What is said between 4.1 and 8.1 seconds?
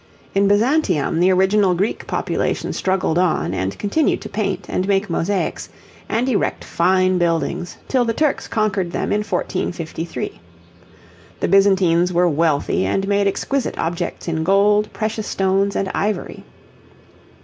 to paint, and make mosaics, and erect fine buildings, till